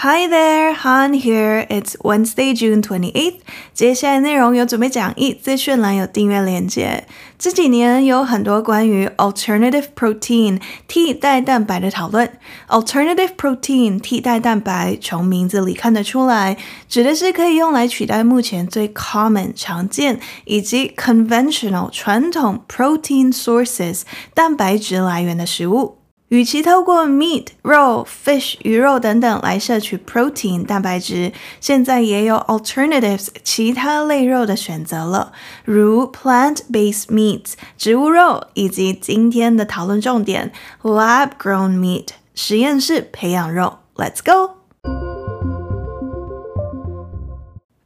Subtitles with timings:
[0.00, 1.66] Hi there, Han here.
[1.68, 3.40] It's Wednesday, June 28th.
[3.74, 7.08] 接下来内容有准备讲义，资讯栏有订阅链接。
[7.36, 12.30] 这几年有很多关于 alternative protein 替代蛋白的讨论。
[12.68, 16.56] alternative protein 替代蛋白，从名字里看得出来，
[16.88, 24.02] 指的是可以用来取代目前最 common 常见以及 conventional 传统 protein sources
[24.32, 25.96] 蛋白质来源的食物。
[26.29, 31.31] 与其透过 meat 肉、fish 鱼肉等等来摄取 protein 蛋白质，
[31.61, 35.31] 现在也有 alternatives 其他类肉的选择了，
[35.63, 43.77] 如 plant-based meats 植物肉，以及今天的讨论重点 lab-grown meat 实验室培养肉。
[43.95, 44.55] Let's go!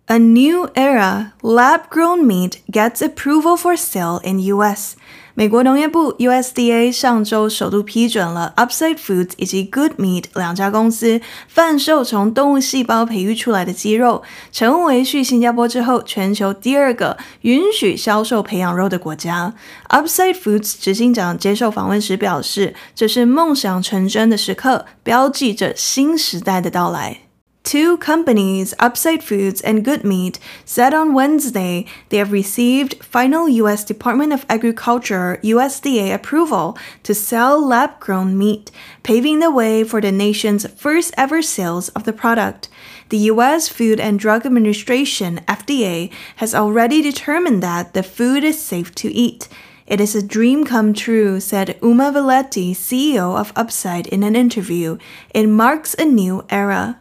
[0.06, 4.96] A new era lab-grown meat gets approval for sale in U.S.
[5.35, 19.55] 美国农业部 USDA 上周首度批准了 Upside Foods 以及 Good Meat 两家公司贩售从动物细胞培育出来的鸡肉，成为继新加坡之后全球第二个允许销售培养肉的国家。
[19.89, 27.21] Upside Foods 执行长接受访问时表示：“这是梦想成真的时刻，标记着新时代的到来。”
[27.65, 33.85] Two companies, Upside Foods and Good Meat, said on Wednesday they have received final U.S.
[33.85, 38.73] Department of Agriculture (USDA) approval to sell lab-grown meat,
[39.05, 42.69] paving the way for the nation's first-ever sales of the product.
[43.11, 43.69] The U.S.
[43.69, 49.49] Food and Drug Administration (FDA) has already determined that the food is safe to eat.
[49.87, 54.99] It is a dream come true, said Uma Valetti, CEO of Upside, in an interview.
[55.33, 56.99] It marks a new era.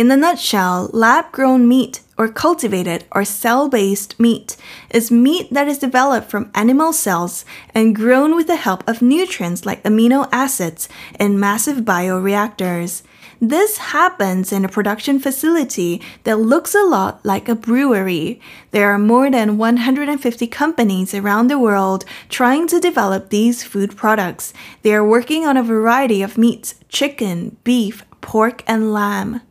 [0.00, 4.56] In a nutshell, lab-grown meat, or cultivated or cell-based meat,
[4.88, 9.66] is meat that is developed from animal cells and grown with the help of nutrients
[9.66, 13.02] like amino acids in massive bioreactors.
[13.42, 18.40] This happens in a production facility that looks a lot like a brewery.
[18.70, 24.54] There are more than 150 companies around the world trying to develop these food products.
[24.80, 29.42] They are working on a variety of meats chicken, beef, pork, and lamb.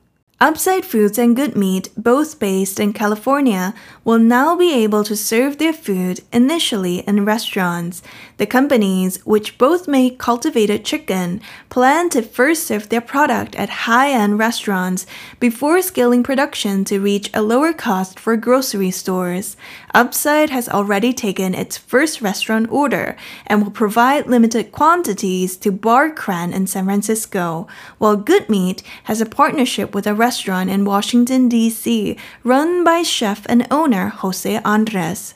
[0.41, 3.73] Upside Foods and Good Meat, both based in California,
[4.05, 8.01] will now be able to serve their food initially in restaurants.
[8.39, 14.39] The companies, which both make cultivated chicken, plan to first serve their product at high-end
[14.39, 15.05] restaurants
[15.41, 19.57] before scaling production to reach a lower cost for grocery stores.
[19.93, 26.09] Upside has already taken its first restaurant order and will provide limited quantities to Bar
[26.11, 27.67] Cran in San Francisco,
[27.97, 33.45] while Good Meat has a partnership with a restaurant in Washington, D.C., run by chef
[33.49, 35.33] and owner Jose Andres.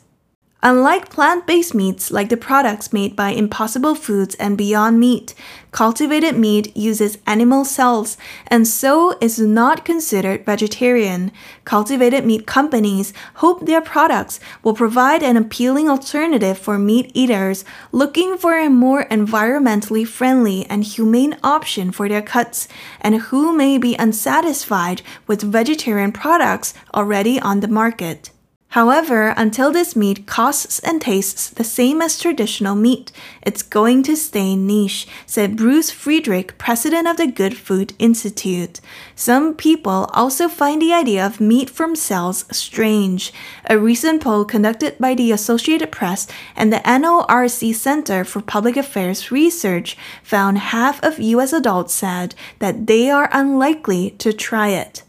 [0.65, 5.35] Unlike plant-based meats like the products made by Impossible Foods and Beyond Meat,
[5.73, 8.15] cultivated meat uses animal cells
[8.47, 11.33] and so is not considered vegetarian.
[11.65, 13.11] Cultivated meat companies
[13.43, 19.03] hope their products will provide an appealing alternative for meat eaters looking for a more
[19.09, 22.69] environmentally friendly and humane option for their cuts
[23.01, 28.29] and who may be unsatisfied with vegetarian products already on the market.
[28.73, 33.11] However, until this meat costs and tastes the same as traditional meat,
[33.43, 38.81] it's going to stay niche, said Bruce Friedrich, president of the Good Food Institute.
[39.15, 43.31] Some people also find the idea of meat from cells strange.
[43.69, 49.31] A recent poll conducted by the Associated Press and the NORC Center for Public Affairs
[49.31, 55.03] Research found half of US adults said that they are unlikely to try it.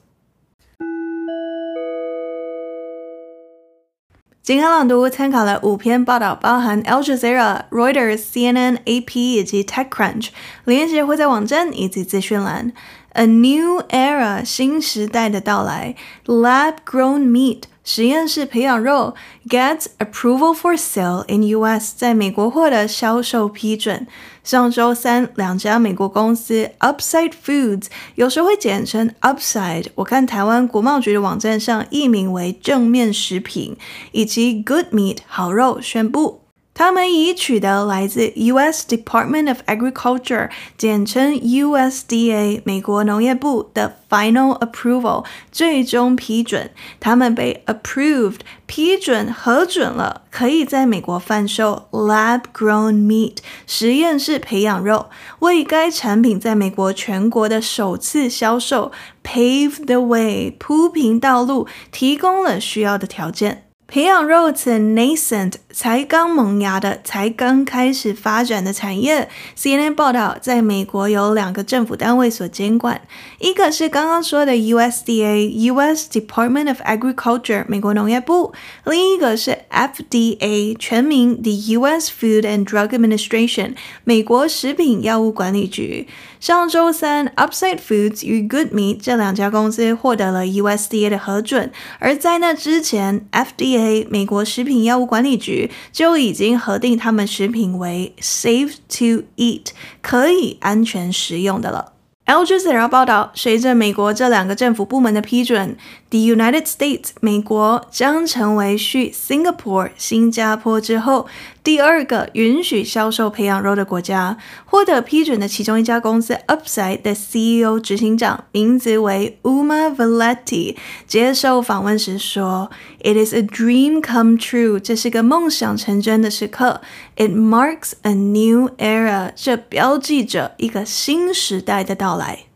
[4.45, 10.29] 今天朗读参考了五篇报道，包含 Al Jazeera、Reuters、CNN、AP 以及 TechCrunch，
[10.67, 12.71] 连杰会在网站以及资讯栏。
[13.15, 15.97] A new era，新时代的到来。
[16.27, 17.63] Lab-grown meat。
[17.87, 19.15] 实验室培养肉
[19.47, 21.93] ，get approval for sale in U.S.
[21.95, 24.07] 在美国获得销售批准。
[24.43, 33.77] 上周三，两家美国公司 Upside Foods，有时候会简称 Upside，我看台湾国贸局的网站上译名为正面食品，
[34.13, 36.44] 以及 Good Meat 好肉宣布。
[36.75, 38.85] 他们已取得来自 U.S.
[38.89, 46.73] Department of Agriculture，简称 USDA，美国农业部的 Final Approval，最终批准。
[46.99, 53.37] 他们被 Approved，批准核准了，可以在美国贩售 Lab-grown meat，
[53.69, 55.07] 实验室培养肉，
[55.39, 58.91] 为该产品在美国全国的首次销售
[59.23, 63.64] Pave the way，铺平道路，提供了需要的条件。
[63.87, 69.29] 培养肉此 nascent 才刚萌芽的、才刚开始发展的产业。
[69.57, 73.03] CNN 报道，在美国有两个政府单位所监管，
[73.39, 76.09] 一个是刚刚说的 USDA（U.S.
[76.11, 78.53] Department of Agriculture，美国农业部），
[78.87, 82.11] 另一个是 FDA（ 全名 The U.S.
[82.11, 86.09] Food and Drug Administration，美国食品药物管理局）。
[86.41, 93.74] 上周三，Upside Foods 与 Good Meat 这两家公司获得了 USDA 的核准，而在那之前，FDA
[94.09, 99.67] 美国食品药物管理局就已经核定他们食品为 Safe to Eat，
[100.03, 101.93] 可以安全食用的了。
[102.27, 102.55] L.G.
[102.71, 105.77] 然后报道，随着美国这两个政府部门的批准
[106.11, 111.27] ，The United States 美国将成为继 Singapore 新加坡之后
[111.63, 114.37] 第二个允许销售培养肉的国家。
[114.65, 122.71] 获得批准的其中一家公司 Upside 的 CEO 执行长名字为 Uma Valeti，接受访问时说
[123.01, 126.81] ：“It is a dream come true，这是个梦想成真的时刻。
[127.17, 132.47] It marks a new era，这标记着一个新时代的到来。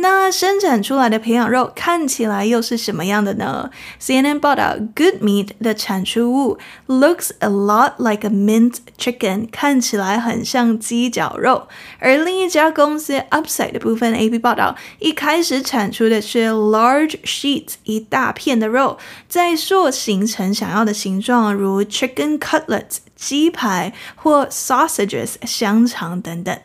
[0.00, 3.68] 那生产出来的培养肉看起来又是什么样的呢
[4.00, 11.66] ？CNN 报道，Good Meat 的产出物 looks a lot like a minced chicken，看起来很像鸡绞肉。
[11.98, 26.56] 而另一家公司 Upside 的部分，AP 报道，一开始产出的是 large sheets，一大片的肉，再塑形成想要的形状，如 chicken cutlets，鸡排或 sausages，香肠等等。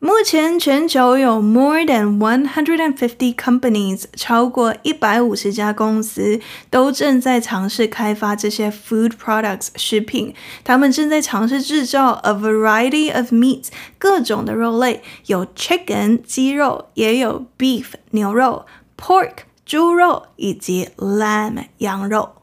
[0.00, 6.40] 目前全球有 more than one hundred and fifty companies，超过一百五十家公司
[6.70, 10.32] 都正在尝试开发这些 food products 食品。
[10.62, 19.32] 他们正在尝试制造 a variety of meats，各种的肉类，有 chicken 鸡肉，也有 beef 牛肉，pork
[19.66, 22.37] 猪肉，以及 lamb 羊肉。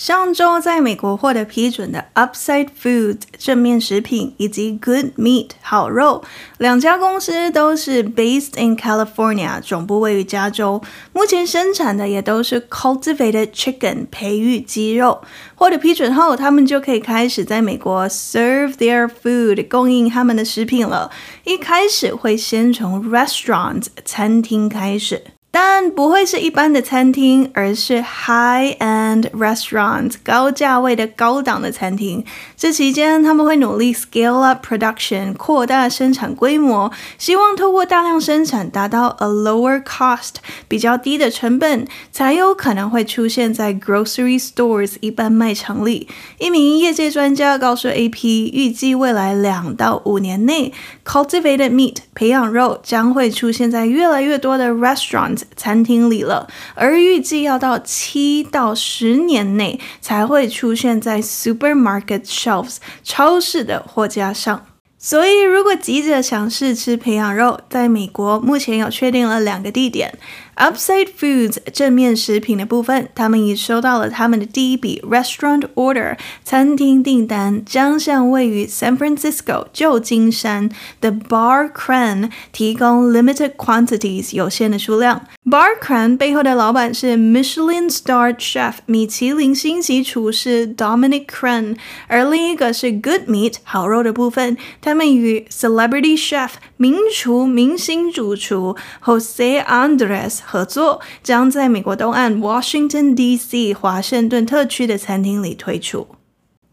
[0.00, 6.24] 上周在美国获得批准的 Upside Food 正面食品以及 Good Meat 好肉
[6.56, 10.80] 两家公司都是 based in California，总部位于加州。
[11.12, 15.20] 目前生产的也都是 cultivated chicken 培育鸡肉。
[15.54, 21.10] 获得批准后，他们就可以开始在美国 serve their food 供应他们的食品了。
[21.44, 25.22] 一开始会先从 restaurant 餐厅开始。
[25.52, 32.24] 但不会是一般的餐厅，而是 high-end restaurant，高价位的高档的餐厅。
[32.56, 40.34] 这期间，他们会努力 scale up production，扩大生产规模，希望透过大量生产达到 a lower cost，
[40.68, 46.06] 比较低的成本，才有可能会出现在 grocery stores 一般卖场里。
[46.38, 50.72] 一名业界专家告诉 AP，预计未来两到五年内
[51.04, 55.39] ，cultivated meat 培养肉将会出现在越来越多的 restaurant。
[55.56, 64.66] 餐厅里了，而预计要到七到十年内才会出现在 supermarket shelves 超市的货架上。
[65.02, 70.18] 所以，如果急着想试吃培养肉，在美国目前有确定了两个地点。
[70.60, 80.68] Upside Foods 正面食品的部分，他们已收到了他们的第一笔 restaurant order 餐厅订单，将向位于 San Francisco 旧金山
[81.00, 85.22] 的 Bar Cran 提供 limited quantities 有限的数量。
[85.46, 99.64] Bar Cran 背后的老板是 Michelin Star Chef 米其林星级厨师 Dominic Crenn，而另一个是 Good Meat 好肉的部分，他们与 Celebrity Chef 名厨明星主厨 Jose
[99.64, 100.40] Andres。
[100.50, 103.72] 合作将在美国东岸 Washington D.C.
[103.72, 106.08] 华盛顿特区的餐厅里推出。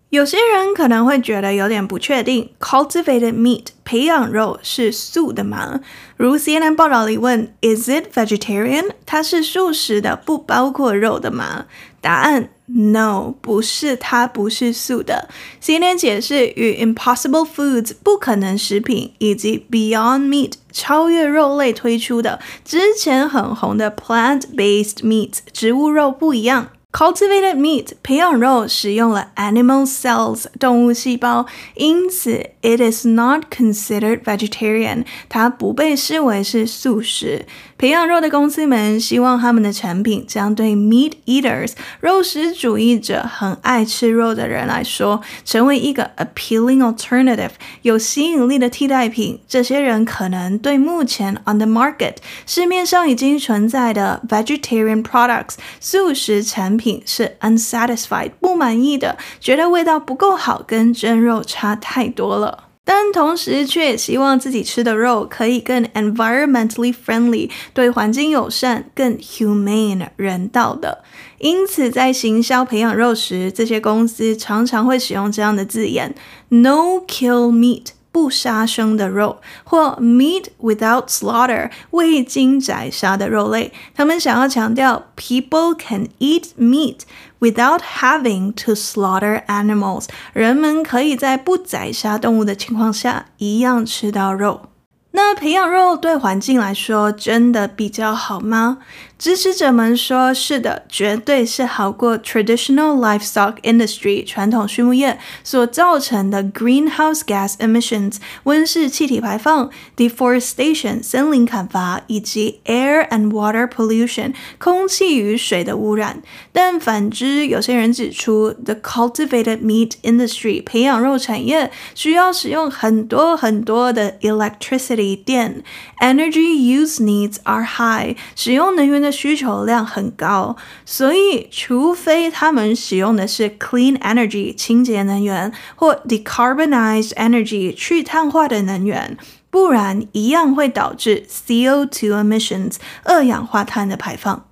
[0.09, 5.81] 有些人可能会觉得有点不确定，cultivated meat 培养肉是素的吗？
[6.15, 8.91] 如 CNN 报道里问，Is it vegetarian？
[9.05, 11.65] 它是素食的，不包括肉的吗？
[12.01, 12.49] 答案。
[12.67, 15.29] No，不是，它不是素的。
[15.63, 26.69] CNN 解释，与 Impossible Foods 不可能食品以及 Beyond Meat 超越肉类推出的之前很红的 Plant-based Meat 植物肉不一样。
[26.89, 31.45] Cultivated meat 培养肉使用了 animal cells 动物细胞，
[31.75, 37.45] 因此 it is not considered vegetarian，它不被视为是素食。
[37.77, 47.51] 培养肉的公司们希望他们的产品将对 meat eaters 肉食主义者很爱吃肉的人来说，成为一个 appealing alternative
[47.83, 49.39] 有吸引力的替代品。
[49.47, 52.15] 这些人可能对目前 on the market
[52.47, 62.66] 市面上已经存在的 vegetarian products 素食产品是 unsatisfied 不满意的，觉得味道不够好，跟真肉差太多了。
[62.89, 71.03] 但同时却也希望自己吃的肉可以更 environmentally friendly，对环境友善、更 humane 人道的。
[71.39, 76.15] 因此，在行销培养肉时，这些公司常常会使用这样的字眼
[76.47, 77.87] ：no kill meat。
[78.09, 87.01] 不杀生的肉，或 meat without slaughter 未经宰杀的肉类，他们想要强调 people can eat meat
[87.39, 94.69] without having to slaughter animals，人们可以在不宰杀动物的情况下一样吃到肉。
[95.17, 98.77] 那培养肉对环境来说真的比较好吗？
[99.17, 116.21] 支持者们说是的，绝对是好过 traditional livestock industry 传统畜牧业所造成的 greenhouse gas emissions 温室气体排放、deforestation 森林砍伐以及 air and water pollution 空气与水的污染。
[116.51, 125.62] 但反之，有些人指出，the cultivated meat industry 培养肉产业需要使用很多很多的 electricity 电，
[126.00, 129.02] energy use needs are high 使用能源的。
[129.02, 139.18] 的需求量很高，所以除非他们使用的是 clean energy 清洁能源或 decarbonized energy 去碳化的能源，
[139.50, 141.88] 不然一样会导致 CO2
[142.22, 144.45] emissions 二氧化碳的排放。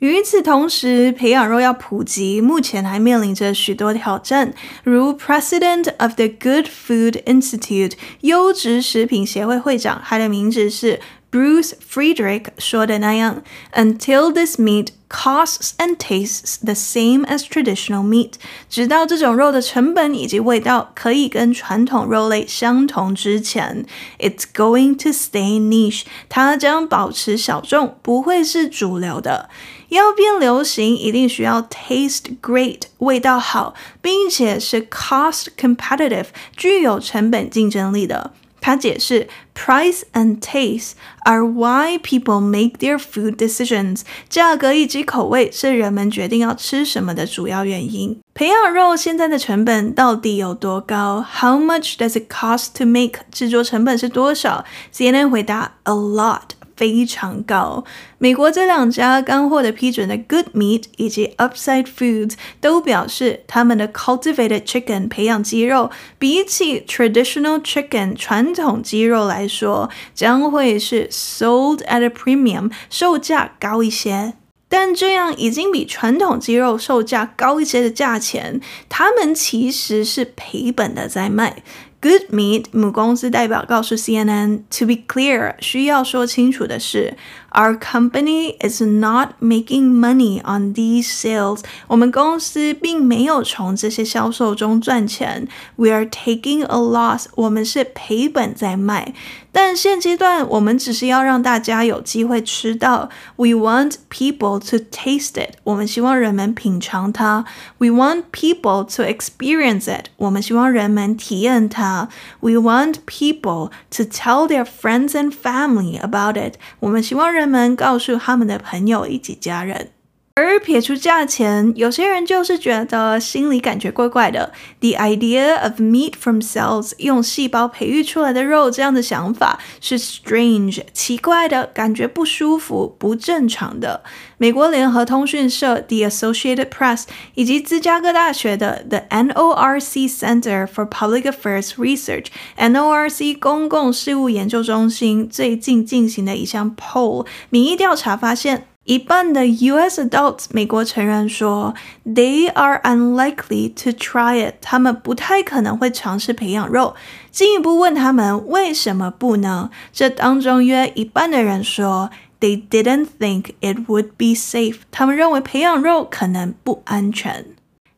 [0.00, 4.52] 与此同时，培养肉要普及，目前还面临着许多挑战。
[4.84, 11.00] 如 President of the Good Food Institute 优质食品协会会长，他的名字是
[11.32, 13.42] Bruce Friedrich 说的那样，
[13.72, 18.34] Until this meat costs and tastes the same as traditional meat，
[18.68, 23.86] 直到这种肉的成本以及味道可以跟传统肉类相同之前，
[24.18, 29.48] it's going to stay niche，它将保持小众，不会是主流的。
[29.90, 38.32] 要变流行，一定需要 taste great，味道好，并且是 cost competitive，具有成本竞争力的。
[38.58, 40.92] 他解释，price and taste
[41.24, 44.00] are why people make their food decisions。
[44.28, 48.20] 价格以及口味是人们决定要吃什么的主要原因。
[48.34, 51.24] 培养肉现在的成本到底有多高？
[51.40, 53.20] How much does it cost to make？
[53.30, 54.64] 制作成本是多少？
[54.92, 56.40] CNN 回答：A lot。
[56.81, 57.83] 非常高。
[58.17, 72.09] 美国这两家刚获得批准的 Good Meat 以及 Upside Foods 都表示，他们的 Cultivated Chicken 培养鸡肉比起 Traditional Chicken 传统鸡肉来说，将会是 Sold at a
[72.09, 74.33] Premium，售价高一些。
[74.67, 78.59] 但这样已经比传统鸡肉售价高一些的价钱，
[78.89, 81.61] 他们其实是赔本的在卖。
[82.01, 87.15] Good Meat 母公司代表告诉 CNN，To be clear，需要说清楚的是
[87.52, 91.60] ，Our company is not making money on these sales。
[91.88, 95.48] 我们公司并没有从这些销售中赚钱。
[95.76, 97.26] We are taking a loss。
[97.34, 99.14] 我们是赔本在卖。
[99.52, 103.08] 但现阶段，我们只是要让大家有机会吃到。
[103.36, 105.56] We want people to taste it。
[105.64, 107.46] 我们希望人们品尝它。
[107.78, 110.08] We want people to experience it。
[110.18, 112.10] 我们希望人们体验它。
[112.40, 116.56] We want people to tell their friends and family about it。
[116.80, 119.91] 我们希望人 们告诉他们的朋友以及家人。
[120.33, 124.53] 而撇除价钱，有些人就是觉得心里感觉怪怪的。
[124.79, 134.03] The idea of meat from cells，用细胞培育出来的肉，这样的想法是 strange，奇怪的，感觉不舒服、不正常的。
[134.37, 137.03] 美国联合通讯社 The Associated Press
[137.35, 148.67] 以及芝加哥大学的 The NORC Center for Public Affairs Research（NORC 公共事务研究中心）最近进行的一项 poll 民意调查发现。
[148.91, 150.01] 一半的 U.S.
[150.01, 151.73] adults 美国成人说
[152.05, 156.93] ，they are unlikely to try it，他们不太可能会尝试培养肉。
[157.31, 159.69] 进一步问他们为什么不呢？
[159.93, 162.09] 这当中约一半的人说
[162.41, 167.45] ，they didn't think it would be safe，他们认为培养肉可能不安全。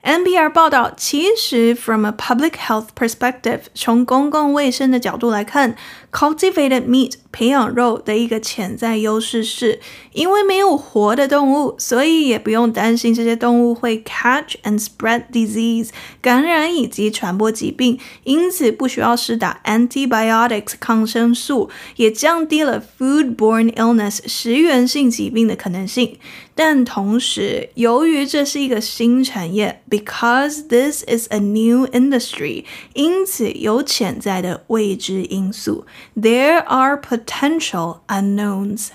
[0.03, 5.75] NPR 报道，其实 from a public health perspective，从公共卫生的角度来看
[6.13, 9.79] ，cultivated meat 培养肉的一个潜在优势是，
[10.13, 15.89] 因为没有活的动物，所以也不用担心这些动物会 catch and spread disease
[16.21, 26.17] 感染以及传播疾病，因此不需要施打 antibiotics 抗生素，也降低了 foodborne illness 食源性疾病的可能性。
[26.55, 35.87] 但同时，由于这是一个新产业，because this is a new industry，因此有潜在的未知因素
[36.18, 38.88] ，there are potential unknowns。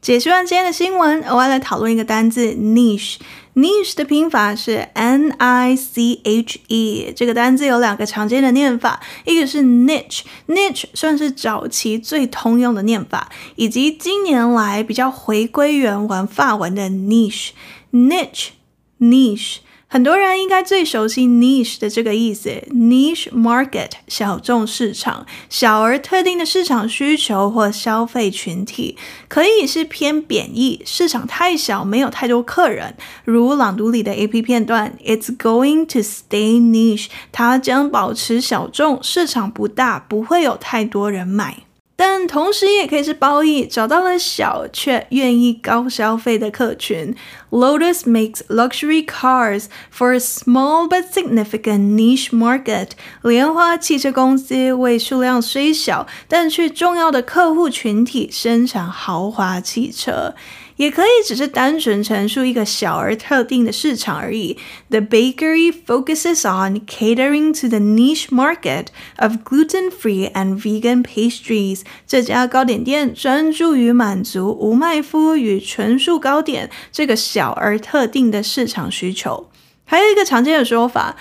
[0.00, 3.18] 解释完今天的新闻，我要来讨论一个单字 niche。
[3.55, 19.57] Niche 的拼法是 n i c h e，这个单字有两个常见的念法，一个是 niche，niche 算是早期最通用的念法，以及近年来比较回归原文法文的 niche，niche，niche。
[19.93, 28.95] 很多人应该最熟悉 niche 的这个意思，niche market 小众市场，小而特定的市场需求或消费群体，
[29.27, 41.63] 可以是偏贬义，市场太小，没有太多客人，如朗读里的 AP 片段，It's going to stay niche，它将保持小众，市场不大，不会有太多人买。
[42.03, 47.15] 但同时也可以是褒义，找到了小却愿意高消费的客群。
[47.51, 52.93] Lotus makes luxury cars for a small but significant niche market。
[53.21, 60.33] 莲花汽车公司为数量虽小但却重要的客户群体生产豪华汽车。
[60.80, 64.58] 也可以只是单纯陈述一个小而特定的市场而已。
[64.90, 71.82] The bakery focuses on catering to the niche market of gluten-free and vegan pastries。
[72.06, 79.50] 这家糕点店专注于满足无麦麸与纯素糕点这个小而特定的市场需求。
[79.84, 81.16] 还有一个常见的说法，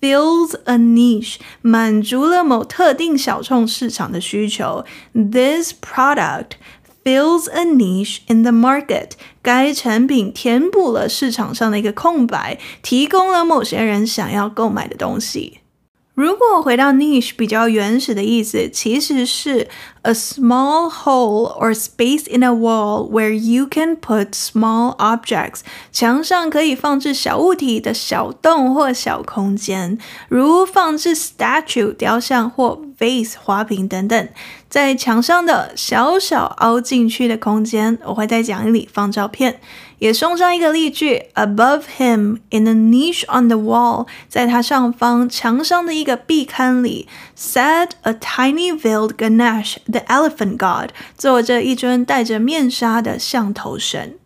[0.00, 4.84] fills a niche，满足了某特定小众市场的需求。
[5.14, 6.52] This product
[7.05, 9.11] fills a niche in the market。
[9.43, 15.59] 该产品填补了市场上的一个空白，提供了某些人想要购买的东西。
[16.15, 19.67] 如果回到 niche 比较原始的意思，其实是
[20.03, 25.59] a small hole or space in a wall where you can put small objects，
[25.91, 29.97] 墙上可以放置小物体的小洞或小空间，
[30.29, 34.29] 如放置 statue 雕像或 vase 花瓶等等。
[34.69, 39.59] 在墙上的小小凹进去的空间，我会在讲义里放照片。
[39.99, 54.17] 也送上一个例句：Above him, in a niche on the wall，在他上方墙上的一个壁龛里，sat a tiny veiled Ganesh, the elephant god，坐着一尊戴着面纱的象头神。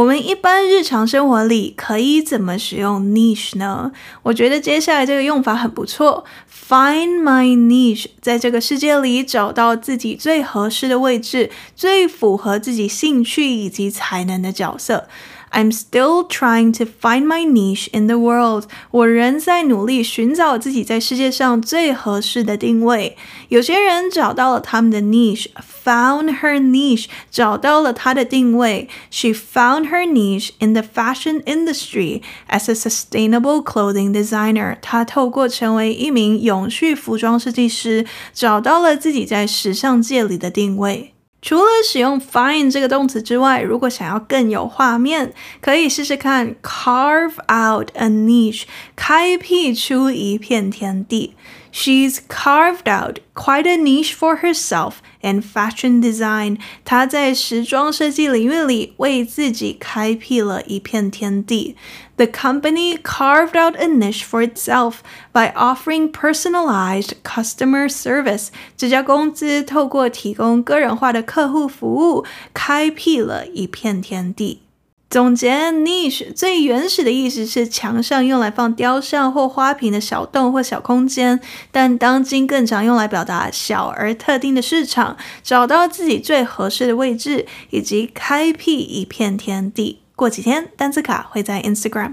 [0.00, 3.92] 我们一般日常生活里可以怎么使用 niche 呢？
[4.22, 15.06] 我觉得接下来这个用法很不错，Find my niche，在这个世界里找到自己最合适的位置，最符合自己兴趣以及才能的角色。
[15.52, 18.64] I'm still trying to find my niche in the world。
[18.92, 23.16] 我仍在努力寻找自己在世界上最合适的定位。
[23.48, 28.88] 有些人找到了他们的 niche，found her niche，找到了她的定位。
[29.10, 34.76] She found her niche in the fashion industry as a sustainable clothing designer。
[34.80, 41.14] 她透过成为一名永续服装设计师，找到了自己在时尚界里的定位。
[41.42, 51.34] 除了使用 find 这个动词之外，如果想要更有画面，可以试试看 carve out a niche，开辟出一片天地。
[51.72, 56.58] She's carved out quite a niche for herself in fashion design。
[56.84, 61.76] 她在时装设计领域里为自己开辟了一片天地。
[62.20, 64.96] The company carved out a niche for itself
[65.32, 68.48] by offering personalized customer service。
[68.76, 74.60] 这家公司透过提供个人化的客户服务，开辟了一片天地。
[75.08, 81.40] 总结，niche 最原始的意思是墙上用来放雕像或花瓶的小洞或小空间，
[81.72, 89.99] 但当今更常用来表达小而特定的市场，找到自己最合适的位置，以及开辟一片天地。
[90.20, 92.12] 过几天，单词卡会在 Instagram。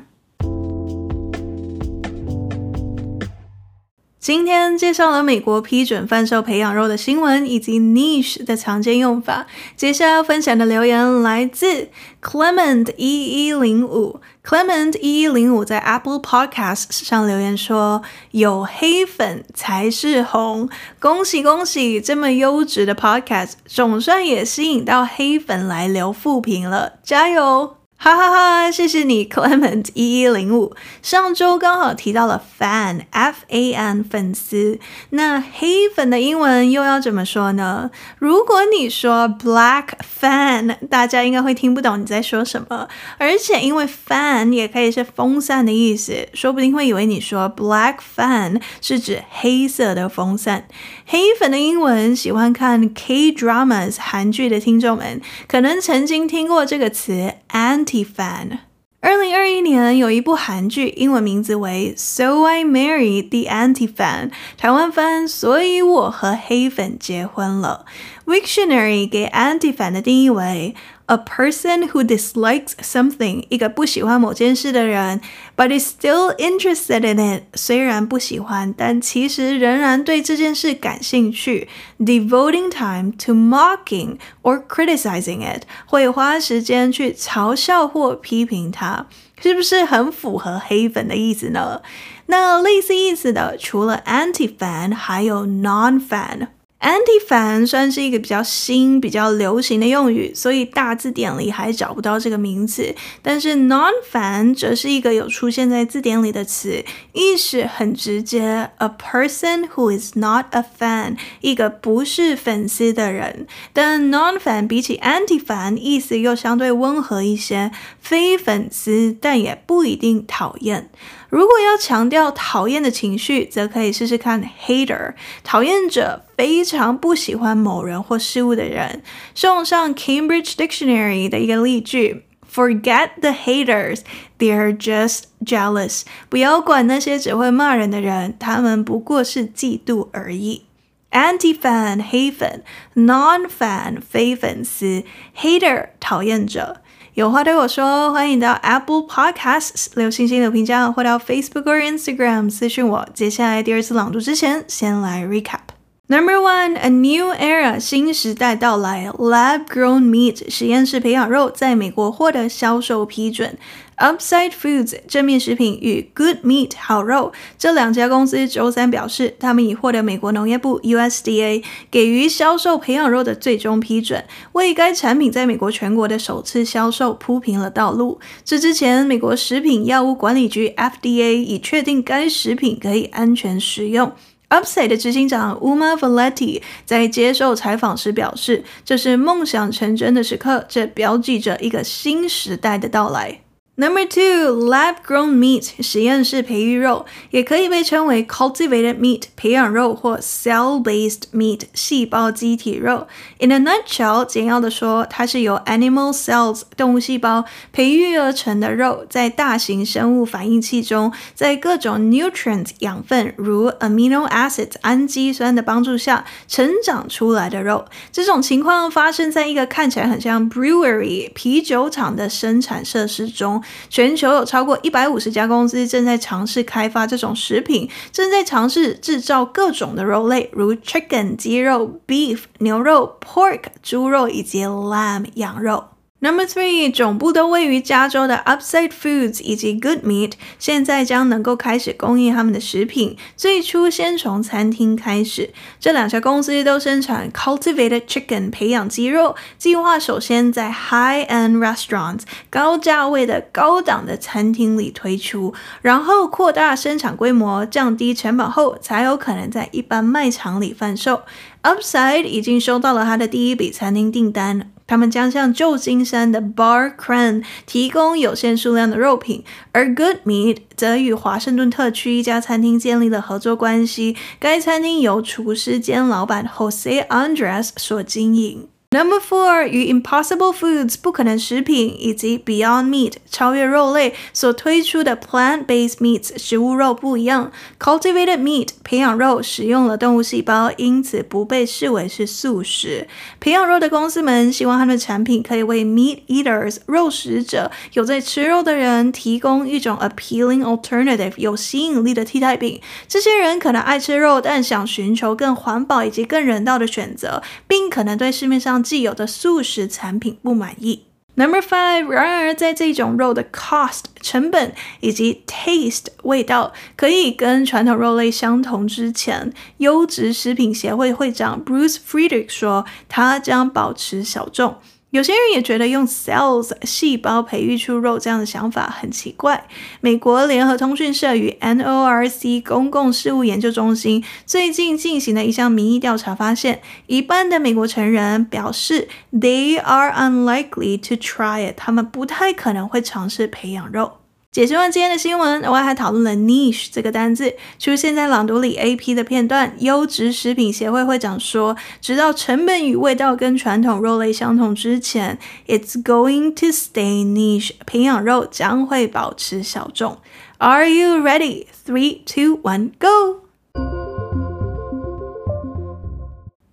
[4.17, 9.45] 今天介绍了美国批准贩售培养肉的新闻，以及 niche 的常见用法。
[9.75, 11.89] 接下来要分享的留言来自
[12.21, 14.21] Clement 一一零五。
[14.41, 20.69] Clement 一一零五在 Apple Podcast 上留言说：“有黑粉才是红，
[21.01, 21.99] 恭喜恭喜！
[21.99, 28.71] 这么优质的 Podcast，总算也吸引到黑粉来留负评了，加油！”哈哈哈！
[28.71, 30.75] 谢谢你，Clement 一一零五。
[31.01, 34.79] 上周刚好提到了 fan，F A N 粉丝。
[35.09, 37.89] 那黑粉的英文又要怎么说呢？
[38.19, 39.87] 如果你说 black
[40.21, 42.87] fan，大家应该会听不懂你在说什么。
[43.17, 50.67] 而且因为 fan 也可以是风扇的意思，说不定会以为你说 black fan 是指黑色的风扇。
[51.07, 58.59] 黑粉的英文，喜欢看 K dramas 韩剧的听众们，可能曾经听过这个词 and anti fan，。
[58.99, 67.85] 二零二一年有一部韩剧，英文名字为《So I Married the Anti-Fan》，台湾翻，所以我和黑粉结婚了。
[68.25, 70.75] Wiktionary 给 Anti-fan 的定义为。
[71.06, 75.20] A person who dislikes something，一个不喜欢某件事的人，
[75.56, 77.42] but is still interested in it。
[77.54, 81.68] 虽然不喜欢，但其实仍然对这件事感兴趣。
[81.98, 89.06] Devoting time to mocking or criticizing it，会花时间去嘲笑或批评它，
[89.42, 91.82] 是不是很符合黑粉的意思呢？
[92.26, 96.46] 那类似意思的，除了 anti-fan，还有 non-fan。
[96.79, 102.93] Antifa 算是一个比较新、比较流行的用语，所以大字典里还找不到这个名词。
[103.23, 113.47] 但是 non-fan 则是一个有出现在字典里的词，意思很直接：a person who is not a fan，一个不是粉丝的人。
[113.73, 120.89] 但 non-fan 比起 Antifa 意思又相对温和一些，非粉丝，但也不一定讨厌。
[121.29, 125.13] 如果要强调讨厌的情绪，则可以试试看 hater，
[125.43, 129.03] 讨厌者，非常不喜欢某人或事物的人。
[129.35, 134.01] 送上 Cambridge Dictionary 的一个例句：Forget the haters,
[134.39, 136.03] they're just jealous。
[136.29, 140.63] 不要管那些只会骂人的人，他们不过是嫉妒而已。
[141.11, 142.63] Anti-fan 黑粉
[142.95, 145.03] ，Non-fan 非粉丝
[145.37, 146.81] ，Hater 讨厌者。
[147.17, 153.09] 有话对我说，欢迎到 Apple Podcasts 留星星留评价，或到 Facebook 或 Instagram 私讯我。
[153.11, 155.61] 接下来第二次朗读之前，先来 recap。
[156.09, 159.07] Number one, a new era，新时代到来。
[159.07, 163.57] Lab-grown meat，实验室培养肉，在美国获得销售批准。
[163.97, 178.19] Upside Foods 正面食品与 Good Meat 好肉这两家公司周三表示，他们已获得美国农业部 USDA 给予销售培养肉的最终批准，为该产品在美国全国的首次销售铺平了道路。
[178.45, 184.11] 这之前，美国食品药物管理局 FDA 已确定该食品可以安全食用。
[184.49, 193.39] Upside 的执行长 Uma Valeti 在接受采访时表示：“这是梦想成真的时刻，这标记着一个新时代的到来。”
[193.79, 203.07] Number two, lab-grown meat 实验室培育肉，也可以被称为 cultivated meat 培养肉或 cell-based meat 细胞基体肉。
[203.37, 217.85] In a nutshell，简要的说，它是由 animal cells 动物细胞培育而成的肉，在大型生物反应器中，在各种 nutrient 养分如 amino acids 氨基酸的帮助下成长出来的肉。
[218.11, 223.61] 这种情况发生在一个看起来很像 brewery 啤酒厂的生产设施中。
[223.89, 235.85] 全球有超过一百五十家公司正在尝试开发这种食品，正在尝试制造各种的肉类，如 chicken 鸡肉、beef 牛肉、pork 猪肉以及 lamb 羊肉。
[236.19, 243.15] Number three，总部都位于加州的 Upside Foods 以及 Good Meat，现在将能够开始供应他们的食品。
[243.35, 255.53] 最初先从餐厅开始，这两家公司都生产 Cultivated Chicken 培养鸡肉，计划首先在 High End Restaurants 高价位的高档的餐厅里推出，
[255.83, 261.21] 然后扩大生产规模，降低成本后，才有可能在一般卖场里贩售。
[261.61, 264.71] Upside 已经收到了他的第一笔餐厅订单。
[264.87, 274.15] 他们将向旧金山的 Bar Crane 提供有限数量的肉品，而 Good Meat 则与华盛顿特区一家餐厅建立了合作关系。
[274.39, 278.69] 该餐厅由厨师兼老板 Jose Andres 所经营。
[278.89, 293.09] Number four，与 Impossible Foods 不可能食品以及 Beyond Meat 超越肉类所推出的 Plant-based meats 食物肉不一样，Cultivated Meat 培养肉使用了动物细胞，因此不被视为是素食。
[293.41, 302.79] 培养肉的公司们希望他们的产品可以为 Meat Eaters 肉食者有在吃肉的人提供一种 appealing alternative 有吸引力的替代品。
[303.09, 311.03] 这些人可能爱吃肉，但想寻求更环保以及更人道的选择，并可能对市面上既有的素食产品不满意。
[311.35, 324.77] Number five，然而在这种肉的 cost 成本以及 taste 味道可以跟传统肉类相同之前，优质食品协会会长 Bruce Friedrich 说，他将保持小众。
[325.11, 329.65] 有些人也觉得用 cells 细胞培育出肉这样的想法很奇怪。
[330.01, 344.17] 美国联合通讯社与 NORC 公共事务研究中心最近进行的一项民意调查发现，一半的美国成人表示 they are unlikely to try it，他们不太可能会尝试培养肉。
[344.56, 349.74] 解释完今天的新闻，我还讨论了 niche 这个单字，出现在朗读里 AP 的片段。
[349.78, 357.70] 优质食品协会会长说，直到成本与味道跟传统肉类相同之前，it's going to stay niche。
[357.86, 360.18] 培养肉将会保持小众。
[360.58, 361.64] Are you ready?
[361.86, 363.38] Three, two, one, go!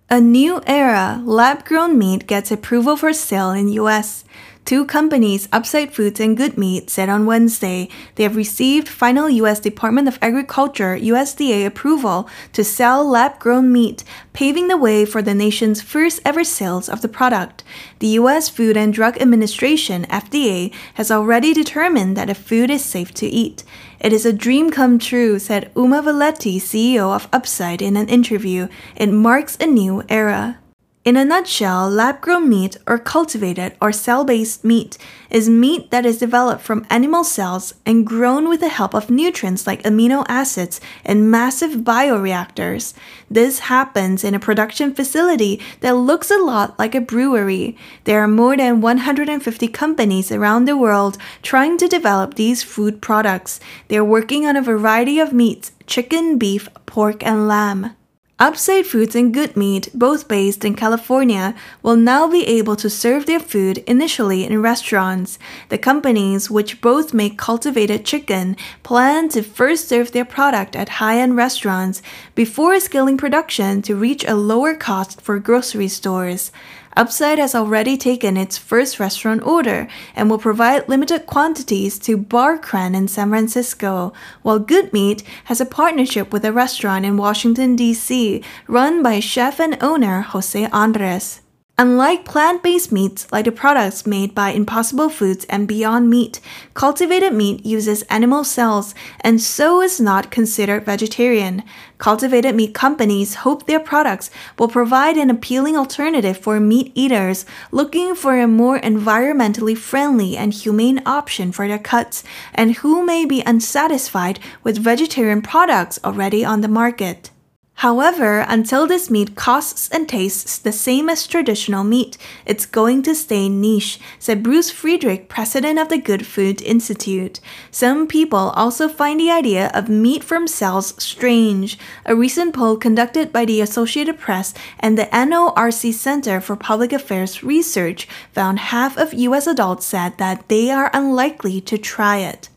[0.08, 4.24] A new era lab-grown meat gets approval for sale in U.S.
[4.65, 9.59] Two companies, Upside Foods and Good Meat, said on Wednesday they have received final U.S.
[9.59, 15.83] Department of Agriculture USDA approval to sell lab-grown meat, paving the way for the nation's
[15.83, 17.63] first ever sales of the product.
[17.99, 18.49] The U.S.
[18.49, 23.63] Food and Drug Administration (FDA) has already determined that the food is safe to eat.
[23.99, 28.67] It is a dream come true, said Uma Valeti, CEO of Upside, in an interview.
[28.95, 30.57] It marks a new era.
[31.05, 34.97] In a nutshell, lab grown meat, or cultivated or cell based meat,
[35.29, 39.67] is meat that is developed from animal cells and grown with the help of nutrients
[39.67, 42.95] like amino acids in massive bioreactors.
[43.29, 47.77] This happens in a production facility that looks a lot like a brewery.
[48.05, 53.59] There are more than 150 companies around the world trying to develop these food products.
[53.89, 57.95] They're working on a variety of meats chicken, beef, pork, and lamb.
[58.37, 63.25] Upside Foods and Good Meat, both based in California, will now be able to serve
[63.25, 65.39] their food initially in restaurants.
[65.69, 71.17] The companies, which both make cultivated chicken, plan to first serve their product at high
[71.21, 72.01] end restaurants
[72.35, 76.51] before scaling production to reach a lower cost for grocery stores.
[76.97, 82.57] Upside has already taken its first restaurant order and will provide limited quantities to Bar
[82.57, 87.75] Cran in San Francisco, while Good Meat has a partnership with a restaurant in Washington,
[87.75, 91.41] D.C., run by chef and owner Jose Andres.
[91.77, 96.39] Unlike plant based meats like the products made by Impossible Foods and Beyond Meat,
[96.73, 101.63] cultivated meat uses animal cells and so is not considered vegetarian.
[101.97, 108.15] Cultivated meat companies hope their products will provide an appealing alternative for meat eaters looking
[108.15, 113.43] for a more environmentally friendly and humane option for their cuts and who may be
[113.45, 117.31] unsatisfied with vegetarian products already on the market.
[117.79, 123.13] However, until this meat costs and tastes the same as traditional meat, it's going to
[123.13, 127.41] stay niche, said Bruce Friedrich, president of the Good Food Institute.
[127.71, 131.77] Some people also find the idea of meat from cells strange.
[132.05, 137.43] A recent poll conducted by the Associated Press and the NORC Center for Public Affairs
[137.43, 142.47] Research found half of US adults said that they are unlikely to try it.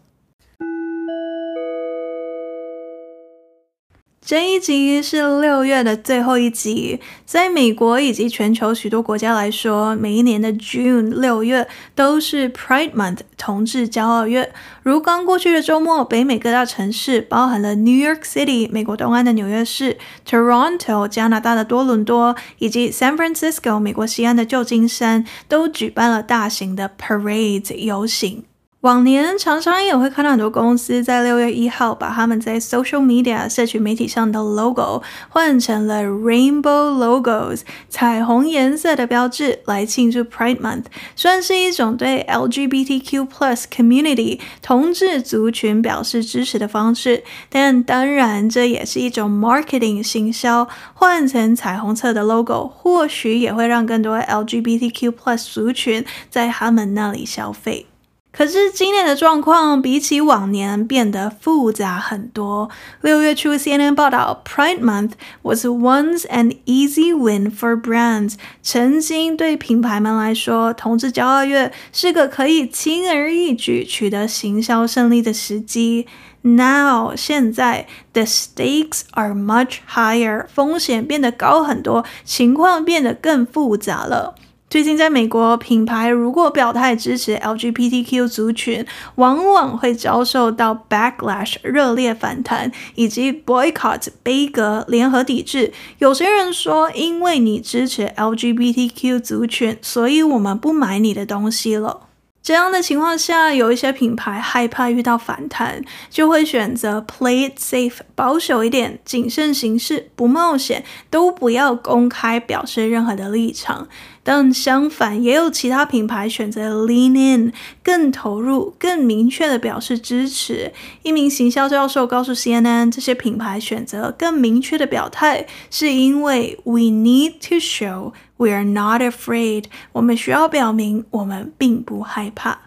[4.29, 7.01] 这一集是六月的最后一集。
[7.25, 14.53] 在美国以及全球许多国家来说，每一年的 June 六月都是 Pride Month 同志骄傲月。
[14.83, 19.97] 如刚过去的周末，北美各大城市，包含了 New York City 美国东岸的纽约市、
[20.29, 28.45] Toronto 加拿大的多伦多，以及 San Francisco 美国西岸的旧金山，都举办了大型的 Parade 游行。
[28.83, 40.85] 往年常常也会看到很多公司在六月一号把他们在 social media 社群媒体上的 logo 换成了 rainbow logos 彩虹颜色的标志来庆祝 Pride Month，
[41.17, 47.25] 算是一种对 LGBTQ plus community 同志族群表示支持的方式。
[47.49, 57.87] 但当然，这也是一种 marketing 行销，换成彩虹色的 logo，或许也会让更多 LGBTQ plus 族群在他们那里消费。
[58.31, 62.71] 可是今年的状况比起往年变得复杂很多。
[63.01, 65.13] 六月初，CNN 报道，Pride Month
[65.43, 68.35] was once an easy win for brands。
[68.63, 76.07] 曾经对品牌们来说，同志骄傲月是个可以轻而易举取得行销胜利的时机。
[76.43, 84.37] Now，现在，the stakes are much higher，风险变得高很多，情况变得更复杂了。
[84.71, 95.73] 最近在美国，品牌如果表态支持 LGBTQ 族群，往往会遭受到 backlash 热烈反弹，以及 boycott 杯葛联合抵制。
[96.01, 102.03] 有些人说，因为你支持 LGBTQ 族群，所以我们不买你的东西了。
[102.41, 113.89] 这样的情况下，有一些品牌害怕遇到反弹，就会选择 play it safe，保守一点，谨慎行事，不冒险，都不要公开表示任何的立场。
[114.23, 117.53] 但相反，也有其他品牌选择 lean in，
[117.83, 120.73] 更投入，更明确地表示支持。
[121.03, 128.13] 一名行销教授告诉 CNN，这些品牌选择更明确的表态，是因为 we need to show。
[128.37, 129.65] We are not afraid。
[129.93, 132.61] 我们需要表明，我们并不害怕。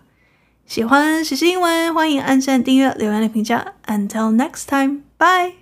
[0.66, 3.74] 喜欢时事英文，欢迎按赞、订阅、留言的评价。
[3.86, 5.61] Until next time，bye。